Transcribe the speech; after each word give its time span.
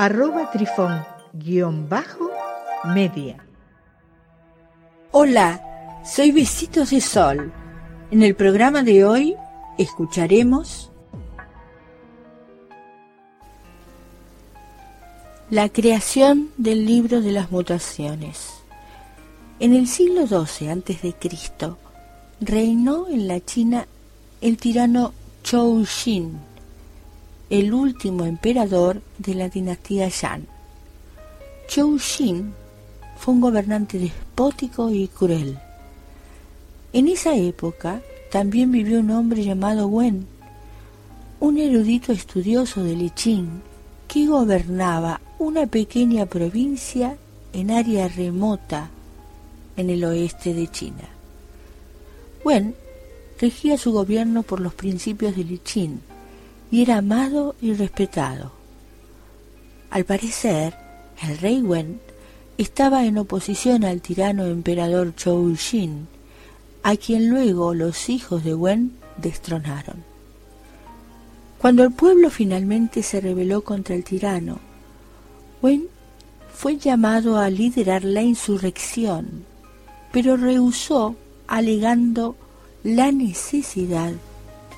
arroba 0.00 0.50
trifón-media. 0.50 3.36
Hola, 5.10 6.00
soy 6.06 6.32
Besitos 6.32 6.88
de 6.88 7.02
Sol. 7.02 7.52
En 8.10 8.22
el 8.22 8.34
programa 8.34 8.82
de 8.82 9.04
hoy 9.04 9.36
escucharemos 9.76 10.90
la 15.50 15.68
creación 15.68 16.48
del 16.56 16.86
libro 16.86 17.20
de 17.20 17.32
las 17.32 17.50
mutaciones. 17.50 18.54
En 19.58 19.74
el 19.74 19.86
siglo 19.86 20.26
XII 20.26 20.70
a.C. 20.70 21.14
reinó 22.40 23.06
en 23.06 23.28
la 23.28 23.38
China 23.40 23.86
el 24.40 24.56
tirano 24.56 25.12
Chou 25.42 25.84
Xin, 25.84 26.49
el 27.50 27.74
último 27.74 28.26
emperador 28.26 29.02
de 29.18 29.34
la 29.34 29.48
dinastía 29.48 30.08
Yan. 30.08 30.46
Chou 31.66 31.98
Xin 31.98 32.52
fue 33.18 33.34
un 33.34 33.40
gobernante 33.40 33.98
despótico 33.98 34.88
y 34.90 35.08
cruel. 35.08 35.58
En 36.92 37.08
esa 37.08 37.34
época 37.34 38.02
también 38.30 38.70
vivió 38.70 39.00
un 39.00 39.10
hombre 39.10 39.42
llamado 39.42 39.88
Wen, 39.88 40.28
un 41.40 41.58
erudito 41.58 42.12
estudioso 42.12 42.84
de 42.84 42.92
I 42.92 43.10
Ching 43.10 43.62
que 44.06 44.26
gobernaba 44.26 45.20
una 45.40 45.66
pequeña 45.66 46.26
provincia 46.26 47.16
en 47.52 47.72
área 47.72 48.06
remota 48.06 48.90
en 49.76 49.90
el 49.90 50.04
oeste 50.04 50.54
de 50.54 50.68
China. 50.68 51.08
Wen 52.44 52.76
regía 53.40 53.76
su 53.76 53.90
gobierno 53.90 54.44
por 54.44 54.60
los 54.60 54.74
principios 54.74 55.34
de 55.34 55.42
Li 55.42 55.58
Qin 55.58 56.09
y 56.70 56.82
era 56.82 56.98
amado 56.98 57.54
y 57.60 57.74
respetado. 57.74 58.52
Al 59.90 60.04
parecer, 60.04 60.74
el 61.22 61.38
rey 61.38 61.62
Wen 61.62 62.00
estaba 62.58 63.04
en 63.06 63.18
oposición 63.18 63.84
al 63.84 64.00
tirano 64.00 64.46
emperador 64.46 65.14
Chou 65.16 65.56
Xin, 65.56 66.06
a 66.82 66.96
quien 66.96 67.28
luego 67.28 67.74
los 67.74 68.08
hijos 68.08 68.44
de 68.44 68.54
Wen 68.54 68.92
destronaron. 69.16 70.04
Cuando 71.58 71.82
el 71.82 71.92
pueblo 71.92 72.30
finalmente 72.30 73.02
se 73.02 73.20
rebeló 73.20 73.62
contra 73.62 73.94
el 73.94 74.04
tirano, 74.04 74.60
Wen 75.60 75.88
fue 76.54 76.76
llamado 76.78 77.38
a 77.38 77.50
liderar 77.50 78.04
la 78.04 78.22
insurrección, 78.22 79.44
pero 80.12 80.36
rehusó 80.36 81.16
alegando 81.46 82.36
la 82.82 83.12
necesidad 83.12 84.12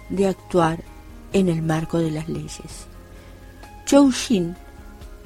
de 0.09 0.27
actuar 0.27 0.92
en 1.33 1.49
el 1.49 1.63
marco 1.63 1.99
de 1.99 2.11
las 2.11 2.29
leyes. 2.29 2.87
Zhou 3.87 4.13
Xin, 4.13 4.57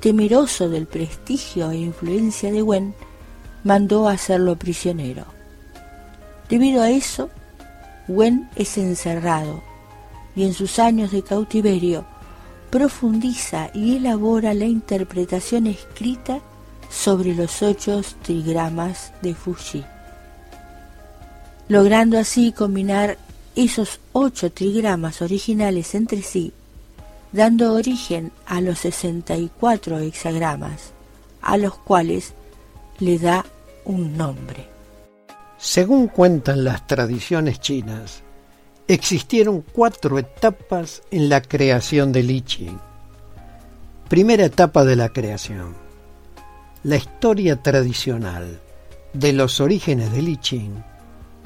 temeroso 0.00 0.68
del 0.68 0.86
prestigio 0.86 1.70
e 1.70 1.76
influencia 1.76 2.50
de 2.50 2.62
Wen, 2.62 2.94
mandó 3.64 4.08
hacerlo 4.08 4.56
prisionero. 4.56 5.24
Debido 6.48 6.82
a 6.82 6.90
eso, 6.90 7.30
Wen 8.08 8.48
es 8.56 8.78
encerrado 8.78 9.62
y 10.34 10.44
en 10.44 10.54
sus 10.54 10.78
años 10.78 11.10
de 11.10 11.22
cautiverio 11.22 12.04
profundiza 12.70 13.70
y 13.74 13.96
elabora 13.96 14.54
la 14.54 14.66
interpretación 14.66 15.66
escrita 15.66 16.40
sobre 16.90 17.34
los 17.34 17.62
ocho 17.62 18.02
trigramas 18.22 19.12
de 19.22 19.34
Fuji 19.34 19.84
logrando 21.68 22.18
así 22.18 22.52
combinar 22.52 23.18
esos 23.56 24.00
ocho 24.12 24.52
trigramas 24.52 25.22
originales 25.22 25.94
entre 25.94 26.22
sí, 26.22 26.52
dando 27.32 27.72
origen 27.72 28.30
a 28.44 28.60
los 28.60 28.80
64 28.80 29.98
hexagramas, 29.98 30.92
a 31.40 31.56
los 31.56 31.74
cuales 31.74 32.34
le 33.00 33.18
da 33.18 33.44
un 33.86 34.16
nombre. 34.16 34.68
Según 35.58 36.08
cuentan 36.08 36.64
las 36.64 36.86
tradiciones 36.86 37.58
chinas, 37.60 38.22
existieron 38.88 39.62
cuatro 39.72 40.18
etapas 40.18 41.02
en 41.10 41.30
la 41.30 41.40
creación 41.40 42.12
del 42.12 42.30
I 42.30 42.42
Ching. 42.42 42.78
Primera 44.08 44.44
etapa 44.44 44.84
de 44.84 44.96
la 44.96 45.08
creación. 45.08 45.74
La 46.82 46.96
historia 46.96 47.62
tradicional 47.62 48.60
de 49.14 49.32
los 49.32 49.60
orígenes 49.60 50.12
del 50.12 50.28
I 50.28 50.36
Ching 50.36 50.95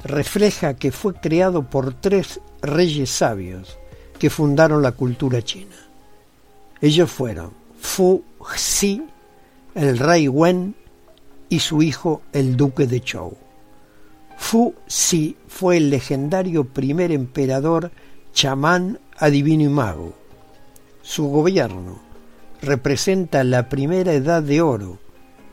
refleja 0.03 0.75
que 0.75 0.91
fue 0.91 1.13
creado 1.13 1.63
por 1.63 1.93
tres 1.93 2.39
reyes 2.61 3.09
sabios 3.09 3.77
que 4.19 4.29
fundaron 4.29 4.81
la 4.81 4.91
cultura 4.91 5.41
china. 5.41 5.75
Ellos 6.81 7.11
fueron 7.11 7.51
Fu 7.79 8.23
Xi, 8.55 9.03
el 9.75 9.97
rey 9.97 10.27
Wen 10.27 10.75
y 11.49 11.59
su 11.59 11.81
hijo 11.81 12.21
el 12.33 12.57
duque 12.57 12.87
de 12.87 12.99
Zhou. 12.99 13.37
Fu 14.37 14.73
Xi 14.87 15.37
fue 15.47 15.77
el 15.77 15.89
legendario 15.89 16.65
primer 16.65 17.11
emperador 17.11 17.91
chamán, 18.33 18.99
adivino 19.17 19.63
y 19.63 19.69
mago. 19.69 20.13
Su 21.01 21.27
gobierno 21.27 21.99
representa 22.61 23.43
la 23.43 23.69
primera 23.69 24.13
edad 24.13 24.43
de 24.43 24.61
oro 24.61 24.99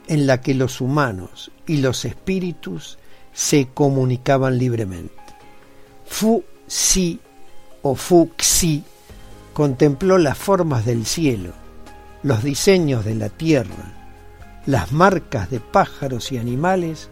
en 0.07 0.25
la 0.25 0.41
que 0.41 0.53
los 0.53 0.81
humanos 0.81 1.51
y 1.67 1.77
los 1.77 2.05
espíritus 2.05 2.97
se 3.33 3.67
comunicaban 3.73 4.57
libremente. 4.57 5.13
Fu 6.05 6.43
Si 6.67 7.19
o 7.81 7.95
Fu 7.95 8.31
Xi 8.35 8.83
contempló 9.53 10.17
las 10.17 10.37
formas 10.37 10.85
del 10.85 11.05
cielo, 11.05 11.53
los 12.23 12.43
diseños 12.43 13.05
de 13.05 13.15
la 13.15 13.29
tierra, 13.29 13.93
las 14.65 14.91
marcas 14.91 15.49
de 15.49 15.59
pájaros 15.59 16.31
y 16.31 16.37
animales 16.37 17.09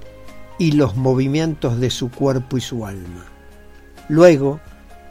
y 0.60 0.74
los 0.74 0.96
movimientos 0.96 1.80
de 1.80 1.90
su 1.90 2.12
cuerpo 2.12 2.58
y 2.58 2.62
su 2.62 2.86
alma. 2.86 3.26
Luego, 4.10 4.60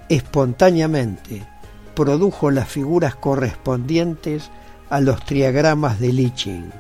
espontáneamente, 0.09 1.47
produjo 1.95 2.50
las 2.50 2.69
figuras 2.69 3.15
correspondientes 3.16 4.50
a 4.91 5.00
los 5.00 5.25
triagramas 5.25 5.99
de 5.99 6.12
Li 6.12 6.31
Ching. 6.34 6.71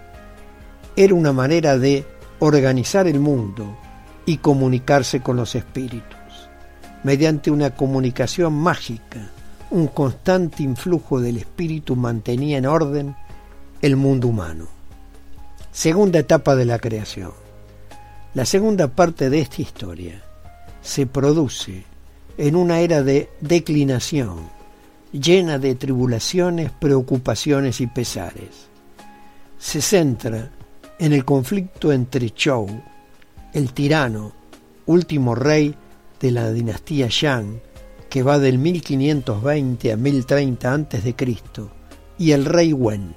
Era 0.94 1.14
una 1.14 1.32
manera 1.32 1.78
de 1.78 2.06
organizar 2.38 3.06
el 3.06 3.20
mundo 3.20 3.76
y 4.26 4.38
comunicarse 4.38 5.20
con 5.20 5.36
los 5.36 5.54
espíritus, 5.54 6.18
mediante 7.04 7.50
una 7.50 7.70
comunicación 7.70 8.52
mágica, 8.52 9.30
un 9.70 9.86
constante 9.86 10.62
influjo 10.62 11.20
del 11.20 11.38
espíritu 11.38 11.96
mantenía 11.96 12.58
en 12.58 12.66
orden 12.66 13.16
el 13.80 13.96
mundo 13.96 14.28
humano. 14.28 14.66
Segunda 15.72 16.18
etapa 16.18 16.56
de 16.56 16.64
la 16.64 16.78
creación. 16.78 17.32
La 18.34 18.44
segunda 18.44 18.88
parte 18.88 19.30
de 19.30 19.40
esta 19.40 19.62
historia 19.62 20.22
se 20.82 21.06
produce 21.06 21.84
en 22.38 22.56
una 22.56 22.80
era 22.80 23.02
de 23.02 23.30
declinación, 23.40 24.50
llena 25.12 25.58
de 25.58 25.74
tribulaciones, 25.74 26.70
preocupaciones 26.70 27.80
y 27.80 27.86
pesares. 27.86 28.68
Se 29.58 29.80
centra 29.80 30.50
en 30.98 31.12
el 31.12 31.24
conflicto 31.24 31.92
entre 31.92 32.30
Chou, 32.30 32.66
el 33.52 33.72
tirano, 33.72 34.32
último 34.86 35.34
rey 35.34 35.74
de 36.20 36.30
la 36.30 36.50
dinastía 36.50 37.08
Yang, 37.08 37.60
que 38.08 38.22
va 38.22 38.38
del 38.38 38.58
1520 38.58 39.92
a 39.92 39.96
1030 39.96 40.72
a.C., 40.72 41.14
y 42.18 42.32
el 42.32 42.44
rey 42.44 42.72
Wen, 42.72 43.14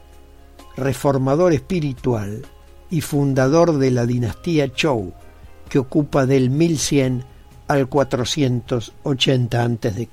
reformador 0.75 1.53
espiritual 1.53 2.45
y 2.89 3.01
fundador 3.01 3.77
de 3.77 3.91
la 3.91 4.05
dinastía 4.05 4.71
Zhou, 4.75 5.13
que 5.69 5.79
ocupa 5.79 6.25
del 6.25 6.49
1100 6.49 7.23
al 7.67 7.87
480 7.87 9.63
a.C. 9.63 10.09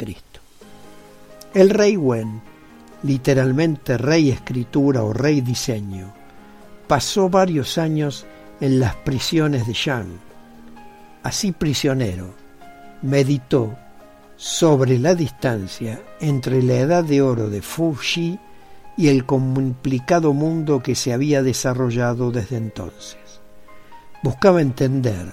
El 1.55 1.71
rey 1.71 1.97
Wen, 1.97 2.43
literalmente 3.03 3.97
rey 3.97 4.31
escritura 4.31 5.03
o 5.03 5.13
rey 5.13 5.41
diseño, 5.41 6.13
pasó 6.87 7.29
varios 7.31 7.79
años 7.79 8.27
en 8.61 8.81
las 8.81 8.95
prisiones 8.97 9.67
de 9.67 9.73
Yang. 9.73 10.19
Así 11.23 11.53
prisionero, 11.53 12.35
meditó 13.03 13.77
sobre 14.37 14.99
la 14.99 15.15
distancia 15.15 16.01
entre 16.21 16.63
la 16.63 16.75
edad 16.75 17.05
de 17.05 17.23
oro 17.23 17.49
de 17.49 17.63
Fuji 17.63 18.39
y 18.97 19.09
el 19.09 19.25
complicado 19.27 20.33
mundo 20.33 20.83
que 20.83 20.95
se 20.95 21.13
había 21.13 21.43
desarrollado 21.43 22.31
desde 22.31 22.57
entonces. 22.57 23.41
Buscaba 24.23 24.61
entender 24.61 25.33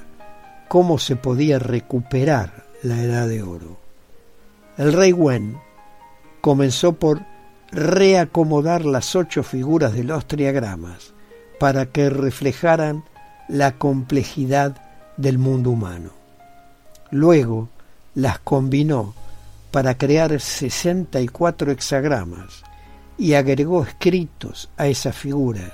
cómo 0.67 0.97
se 0.99 1.15
podía 1.15 1.59
recuperar 1.59 2.65
la 2.81 3.01
edad 3.01 3.27
de 3.27 3.43
oro. 3.43 3.77
El 4.77 4.93
rey 4.93 5.13
Wen 5.13 5.57
comenzó 6.41 6.93
por 6.93 7.21
reacomodar 7.71 8.85
las 8.85 9.15
ocho 9.15 9.43
figuras 9.43 9.93
de 9.93 10.03
los 10.03 10.27
triagramas 10.27 11.13
para 11.59 11.85
que 11.85 12.09
reflejaran 12.09 13.03
la 13.47 13.73
complejidad 13.73 14.75
del 15.17 15.37
mundo 15.37 15.71
humano. 15.71 16.11
Luego 17.11 17.69
las 18.15 18.39
combinó 18.39 19.13
para 19.71 19.97
crear 19.97 20.39
64 20.39 21.71
hexagramas 21.71 22.63
y 23.17 23.33
agregó 23.33 23.83
escritos 23.83 24.69
a 24.77 24.87
esas 24.87 25.15
figuras, 25.15 25.71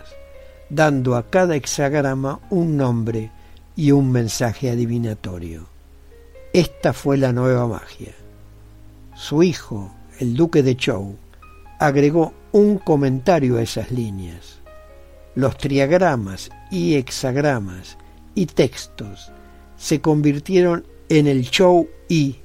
dando 0.70 1.16
a 1.16 1.30
cada 1.30 1.56
hexagrama 1.56 2.40
un 2.50 2.78
nombre 2.78 3.32
y 3.76 3.92
un 3.92 4.12
mensaje 4.12 4.70
adivinatorio. 4.70 5.68
Esta 6.54 6.94
fue 6.94 7.18
la 7.18 7.32
nueva 7.32 7.68
magia. 7.68 8.14
Su 9.16 9.44
hijo, 9.44 9.92
el 10.20 10.36
duque 10.36 10.64
de 10.64 10.76
Chou, 10.76 11.16
agregó 11.80 12.34
un 12.52 12.78
comentario 12.78 13.58
a 13.58 13.62
esas 13.62 13.92
líneas. 13.92 14.59
Los 15.40 15.58
triagramas 15.58 16.50
y 16.70 16.96
hexagramas 16.96 17.98
y 18.36 18.46
textos 18.46 19.32
se 19.78 20.02
convirtieron 20.02 20.84
en 21.08 21.28
el 21.28 21.50
Chou 21.50 21.88
y 22.10 22.36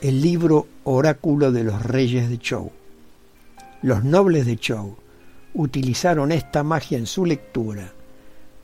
el 0.00 0.22
libro 0.22 0.66
oráculo 0.84 1.52
de 1.52 1.62
los 1.62 1.82
reyes 1.82 2.30
de 2.30 2.38
Chou. 2.38 2.70
Los 3.82 4.02
nobles 4.02 4.46
de 4.46 4.56
Chou 4.56 4.96
utilizaron 5.52 6.32
esta 6.32 6.62
magia 6.62 6.96
en 6.96 7.06
su 7.06 7.26
lectura 7.26 7.92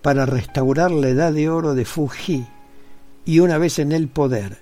para 0.00 0.25
restaurar 0.25 0.91
la 0.91 1.09
edad 1.09 1.35
de 1.35 1.50
oro 1.50 1.75
de 1.75 1.85
Fuji 1.85 2.47
y 3.26 3.41
una 3.41 3.59
vez 3.59 3.79
en 3.81 3.93
el 3.93 4.09
poder, 4.09 4.61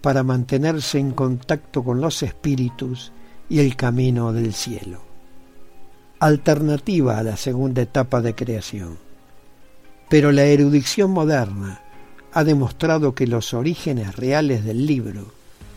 para 0.00 0.24
mantenerse 0.24 0.98
en 0.98 1.12
contacto 1.12 1.84
con 1.84 2.00
los 2.00 2.24
espíritus 2.24 3.12
y 3.48 3.60
el 3.60 3.76
camino 3.76 4.32
del 4.32 4.54
cielo. 4.54 5.09
Alternativa 6.22 7.16
a 7.16 7.22
la 7.22 7.38
segunda 7.38 7.80
etapa 7.80 8.20
de 8.20 8.34
creación. 8.34 8.98
Pero 10.10 10.32
la 10.32 10.44
erudición 10.44 11.12
moderna 11.12 11.80
ha 12.34 12.44
demostrado 12.44 13.14
que 13.14 13.26
los 13.26 13.54
orígenes 13.54 14.16
reales 14.16 14.62
del 14.62 14.84
libro 14.84 15.32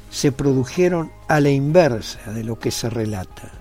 se 0.09 0.33
produjeron 0.33 1.13
a 1.29 1.39
la 1.39 1.49
inversa 1.49 2.33
de 2.33 2.43
lo 2.43 2.59
que 2.59 2.71
se 2.71 2.89
relata. 2.89 3.53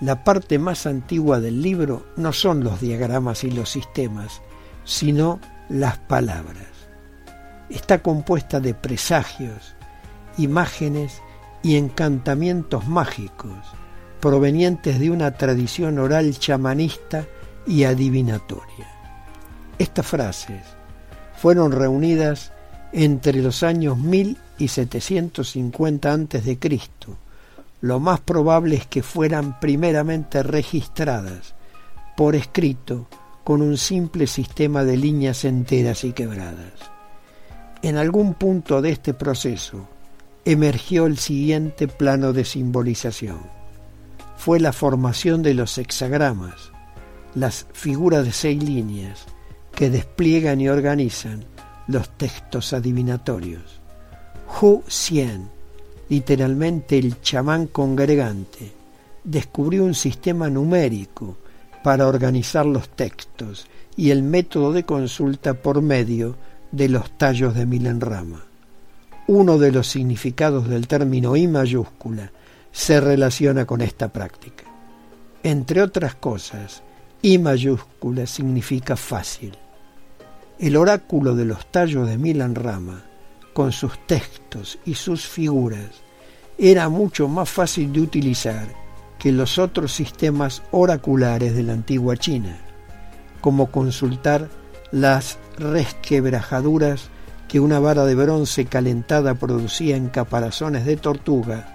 La 0.00 0.24
parte 0.24 0.58
más 0.58 0.86
antigua 0.86 1.38
del 1.38 1.62
libro 1.62 2.04
no 2.16 2.32
son 2.32 2.64
los 2.64 2.80
diagramas 2.80 3.44
y 3.44 3.52
los 3.52 3.70
sistemas, 3.70 4.42
sino 4.82 5.38
las 5.68 5.98
palabras. 5.98 6.66
Está 7.70 8.02
compuesta 8.02 8.58
de 8.58 8.74
presagios, 8.74 9.76
imágenes 10.36 11.22
y 11.62 11.76
encantamientos 11.76 12.88
mágicos 12.88 13.54
provenientes 14.20 14.98
de 14.98 15.10
una 15.10 15.32
tradición 15.32 15.98
oral 15.98 16.38
chamanista 16.38 17.26
y 17.66 17.84
adivinatoria. 17.84 18.86
Estas 19.78 20.06
frases 20.06 20.62
fueron 21.36 21.72
reunidas 21.72 22.52
entre 22.92 23.42
los 23.42 23.62
años 23.62 23.98
1000 23.98 24.38
y 24.58 24.68
750 24.68 26.12
a.C. 26.12 26.58
Lo 27.82 28.00
más 28.00 28.20
probable 28.20 28.76
es 28.76 28.86
que 28.86 29.02
fueran 29.02 29.60
primeramente 29.60 30.42
registradas 30.42 31.54
por 32.16 32.34
escrito 32.34 33.06
con 33.44 33.62
un 33.62 33.76
simple 33.76 34.26
sistema 34.26 34.82
de 34.82 34.96
líneas 34.96 35.44
enteras 35.44 36.04
y 36.04 36.12
quebradas. 36.12 36.72
En 37.82 37.96
algún 37.96 38.34
punto 38.34 38.80
de 38.80 38.90
este 38.90 39.14
proceso 39.14 39.86
emergió 40.44 41.06
el 41.06 41.18
siguiente 41.18 41.86
plano 41.86 42.32
de 42.32 42.44
simbolización. 42.44 43.38
Fue 44.36 44.60
la 44.60 44.72
formación 44.72 45.42
de 45.42 45.54
los 45.54 45.78
hexagramas, 45.78 46.70
las 47.34 47.66
figuras 47.72 48.24
de 48.24 48.32
seis 48.32 48.62
líneas 48.62 49.26
que 49.74 49.90
despliegan 49.90 50.60
y 50.60 50.68
organizan 50.68 51.44
los 51.88 52.08
textos 52.10 52.72
adivinatorios. 52.72 53.80
Hu 54.60 54.82
Xian, 54.86 55.50
literalmente 56.08 56.98
el 56.98 57.20
chamán 57.20 57.66
congregante, 57.66 58.72
descubrió 59.24 59.84
un 59.84 59.94
sistema 59.94 60.48
numérico 60.48 61.36
para 61.82 62.06
organizar 62.06 62.64
los 62.66 62.88
textos 62.88 63.66
y 63.96 64.10
el 64.10 64.22
método 64.22 64.72
de 64.72 64.84
consulta 64.84 65.54
por 65.54 65.82
medio 65.82 66.36
de 66.72 66.88
los 66.88 67.16
tallos 67.18 67.54
de 67.54 67.66
Milenrama. 67.66 68.44
Uno 69.28 69.58
de 69.58 69.72
los 69.72 69.88
significados 69.88 70.68
del 70.68 70.86
término 70.86 71.36
I 71.36 71.48
mayúscula 71.48 72.30
se 72.76 73.00
relaciona 73.00 73.64
con 73.64 73.80
esta 73.80 74.12
práctica. 74.12 74.64
Entre 75.42 75.80
otras 75.80 76.14
cosas, 76.14 76.82
I 77.22 77.38
mayúscula 77.38 78.26
significa 78.26 78.96
fácil. 78.96 79.56
El 80.58 80.76
oráculo 80.76 81.34
de 81.34 81.46
los 81.46 81.72
tallos 81.72 82.06
de 82.06 82.18
Milan 82.18 82.54
Rama, 82.54 83.02
con 83.54 83.72
sus 83.72 83.98
textos 84.06 84.78
y 84.84 84.92
sus 84.92 85.26
figuras, 85.26 86.02
era 86.58 86.90
mucho 86.90 87.28
más 87.28 87.48
fácil 87.48 87.94
de 87.94 88.02
utilizar 88.02 88.68
que 89.18 89.32
los 89.32 89.58
otros 89.58 89.94
sistemas 89.94 90.62
oraculares 90.70 91.56
de 91.56 91.62
la 91.62 91.72
antigua 91.72 92.18
China, 92.18 92.58
como 93.40 93.70
consultar 93.70 94.50
las 94.92 95.38
resquebrajaduras 95.56 97.08
que 97.48 97.58
una 97.58 97.78
vara 97.78 98.04
de 98.04 98.14
bronce 98.14 98.66
calentada 98.66 99.34
producía 99.34 99.96
en 99.96 100.08
caparazones 100.08 100.84
de 100.84 100.98
tortuga 100.98 101.72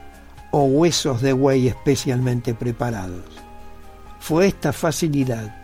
o 0.51 0.63
huesos 0.63 1.21
de 1.21 1.33
buey 1.33 1.67
especialmente 1.67 2.53
preparados. 2.53 3.25
Fue 4.19 4.47
esta 4.47 4.73
facilidad 4.73 5.57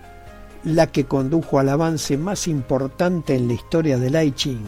la 0.63 0.87
que 0.87 1.05
condujo 1.05 1.59
al 1.59 1.69
avance 1.69 2.17
más 2.17 2.47
importante 2.47 3.35
en 3.35 3.47
la 3.47 3.53
historia 3.53 3.97
del 3.97 4.21
I 4.21 4.31
Ching, 4.31 4.65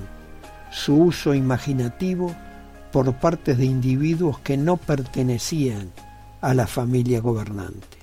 su 0.72 0.96
uso 0.96 1.34
imaginativo 1.34 2.36
por 2.92 3.14
parte 3.16 3.56
de 3.56 3.66
individuos 3.66 4.40
que 4.40 4.58
no 4.58 4.78
pertenecían 4.78 5.92
a 6.42 6.54
la 6.54 6.68
familia 6.68 7.20
gobernante. 7.22 7.98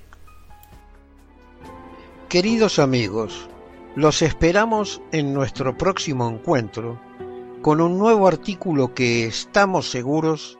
Queridos 2.29 2.77
amigos, 2.77 3.49
los 3.95 4.21
esperamos 4.21 5.01
en 5.11 5.33
nuestro 5.33 5.77
próximo 5.77 6.29
encuentro 6.29 6.99
con 7.61 7.81
un 7.81 7.97
nuevo 7.97 8.27
artículo 8.27 8.93
que 8.93 9.25
estamos 9.25 9.89
seguros 9.89 10.59